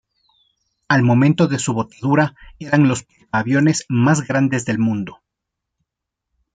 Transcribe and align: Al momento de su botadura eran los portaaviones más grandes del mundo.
Al 0.87 1.03
momento 1.03 1.45
de 1.47 1.59
su 1.59 1.73
botadura 1.73 2.33
eran 2.57 2.87
los 2.87 3.03
portaaviones 3.03 3.85
más 3.87 4.25
grandes 4.27 4.65
del 4.65 4.79
mundo. 4.79 5.19